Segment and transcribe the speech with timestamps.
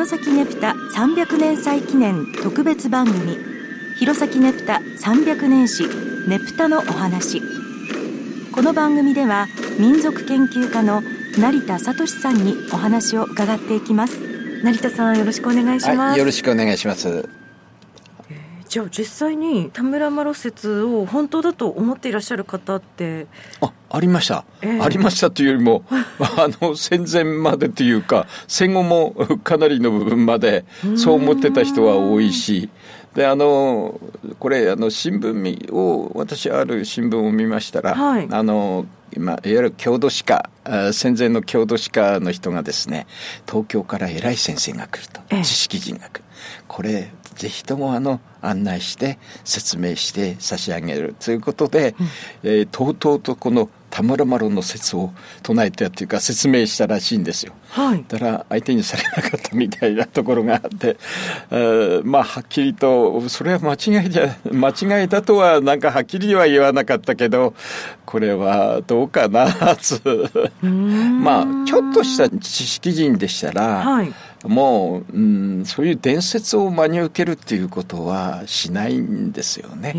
[0.00, 3.36] 弘前ネプタ300年祭記念特別番組
[3.98, 5.84] 弘前ネプタ300年史
[6.26, 7.42] ネプタのお話
[8.50, 9.46] この番組では
[9.78, 11.02] 民族研究家の
[11.38, 14.16] 成田聡さんにお話を伺っていきます。
[14.62, 17.39] 成田さんよろしくお願いします、はい、よろしくお願いします。
[18.70, 23.26] じゃあ実際に田村麻呂説を本当だと思っていらっしゃる方って
[23.60, 32.70] あありました、えー、ありましたというよりも あの戦前までというか戦後もかなりの部分までそう思ってた人は多いし
[33.16, 34.00] であの
[34.38, 38.86] これあの新聞を私ある新聞を見ましたら、はい、あの
[39.20, 40.48] 今いわゆる郷土史家
[40.94, 43.06] 戦前の郷土史家の人がですね
[43.46, 46.24] 東京から偉い先生が来ると、知識人が来る。
[46.66, 55.12] これぜひともあの案内して説明して差し上げるということで、うん、えー、とうとうとこの田村麻呂の説を
[55.42, 57.52] 唱えたというか説明したらしいんですよ。
[57.70, 60.96] はい、だから相手にされなかったみたいなところがあって、
[61.50, 67.54] えー、まあはっきりとそれは間違いじゃ間違いだとはなんかはっきりは言わなかったけど
[68.06, 70.00] これはどうかなつ
[70.72, 74.12] まあちょっとした知識人でしたら、はい
[74.44, 79.92] もう、うん、そういう伝説を真に受けるっていうことはしないんですよね。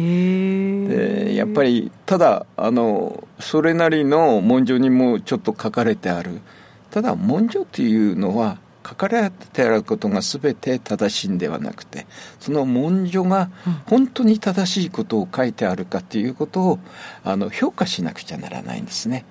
[0.87, 6.41] でやっぱりただあのそれなりの文書にもちょっと書かれてある
[6.89, 12.07] ただ文書っていうのは書かれてあることが全て正しいんではなくて
[12.39, 13.49] その文書が
[13.85, 16.79] 本当に正しいことを書いてあるかということを
[17.23, 19.25] あの評価しなくちゃならないんですね。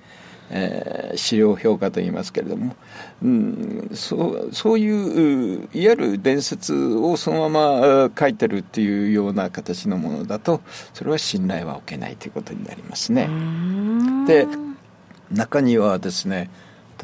[0.53, 2.75] えー、資料評価といいますけれども、
[3.23, 10.61] うん、そうそういういわゆる伝説をそのまま書いてるっていうような形のものだと
[10.93, 13.29] それは信頼は置けないということになりますね。
[14.27, 14.45] で
[15.31, 16.49] 中にはですね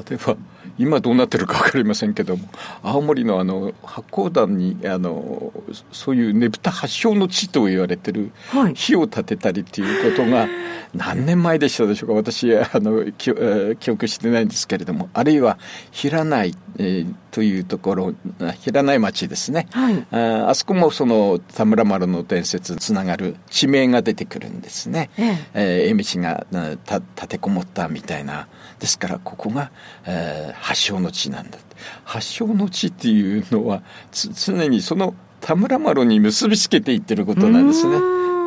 [0.09, 0.35] 例えば
[0.77, 2.47] 今どうなってるか分かりませんけども
[2.83, 5.51] 青森のあの八甲田にあの
[5.91, 8.31] そういうねぶた発祥の地と言われてる
[8.75, 10.47] 火を立てたりっていうことが
[10.93, 12.13] 何年前でしたでしょうか？
[12.15, 15.57] 私あの記憶してないんですけれどもあるいは
[15.91, 18.13] 平内、えー、というところ
[18.61, 25.89] 平内町ですね、はい、ああそこもその田村丸の伝説つながる地名が出てくるんですね、ええ。
[25.89, 26.47] えー、が
[26.83, 28.47] た立てこもったみたいな。
[28.79, 29.69] ですからここが、
[30.07, 31.59] えー、発祥の地なんだ。
[32.05, 37.99] 発祥の地っていうのは常にその田村麻呂に結びつけていってることなんですね。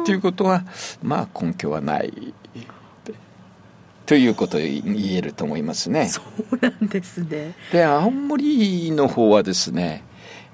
[0.04, 0.64] ということは
[1.00, 2.34] まあ根拠はない
[4.10, 4.82] ということを言
[5.12, 6.08] えると思いますね。
[6.08, 7.54] そうなんですね。
[7.70, 10.02] で青森の方はですね、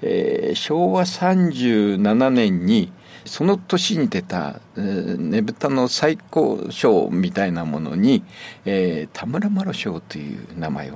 [0.03, 2.91] えー、昭和37年に
[3.25, 8.23] その年に出た、えー、ねぶたの最高賞みたいなものに、
[8.65, 10.93] えー、田村麻呂賞という名前を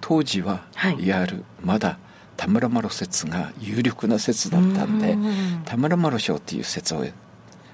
[0.00, 1.98] 当時は、はい、いわゆるまだ
[2.38, 5.18] 田村麻呂説が有力な説だったんで
[5.66, 7.04] 田村麻呂賞っていう説を、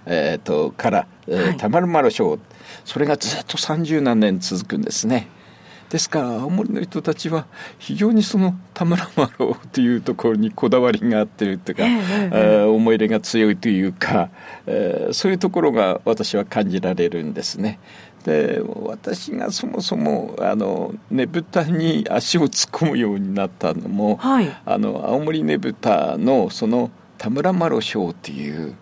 [0.06, 2.38] えーと、から、えー、田村麻呂賞
[2.84, 5.28] それがずっと三十何年続くんですね。
[5.90, 7.46] ですから青森の人たちは
[7.78, 14.28] 非常にその田村麻呂というところにこだわりがあってるというか、えー、思い入れが強いというか、
[14.66, 17.78] えー、そういうところが私は感じられるんですね。
[18.24, 28.74] で私がそもそもあのねぶたに足を突っ込むようになったのも、はい、あの青森ねぶたのその田村麻呂賞っていう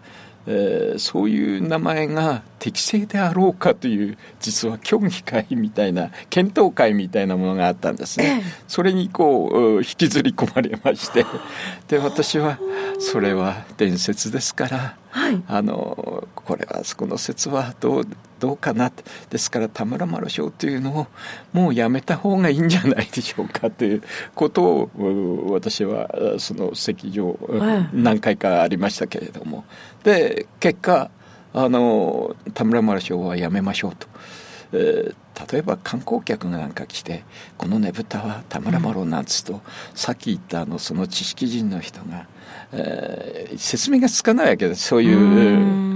[0.47, 11.25] えー、そういう名前が適正であろうかという実は協議会みたいな検討会みたいなものがあったんですね、ええ、それにこう引きずり込まれまして。
[11.87, 12.59] で私は
[12.99, 18.09] それは伝説ですから、はい、あのこれはそこの説はどう
[18.41, 18.91] どうかな
[19.31, 21.07] ですから田村麻呂賞というのを
[21.53, 24.03] もうやめた方がいいんじゃないでしょうかという
[24.35, 27.39] ことを私はその席上
[27.93, 29.65] 何回かありましたけれども。
[30.03, 31.11] で結果
[31.57, 34.07] あの田村麻呂賞はやめましょうと。
[34.73, 37.25] えー、例えば観光客がなんか来て
[37.57, 39.61] 「このねぶたは田村麻呂」なんつうと、うん、
[39.95, 42.27] さっき言ったあのその知識人の人が、
[42.73, 45.96] えー、説明がつかないわけですそういう。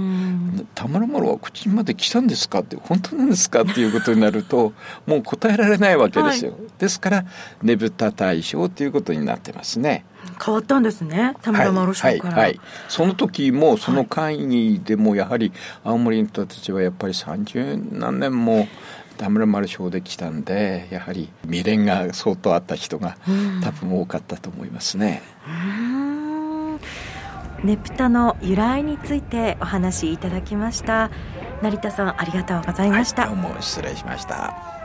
[1.41, 4.73] 村麻呂はこっちまで来たんですかって本当なんですかっていうことになると
[5.07, 7.25] もう答えられないわけですよ、はい、ですから
[7.63, 10.05] ねぶた大賞ということになってますね。
[10.43, 11.35] 変わったんですね。
[11.41, 15.51] 田村麻呂賞から、はいはいはい、その時もその会議でもやはり
[15.83, 18.67] 青森の人たちはやっぱり30何年も
[19.17, 23.17] 田村丸賞で来たんでやはり未練が相当あった人が
[23.63, 25.21] 多分多かったと思いますね。
[27.63, 31.11] ねぷたの由来についてお話しいただきました。
[31.61, 34.80] 成田さんありがとうございました、はい、どうも失礼しました。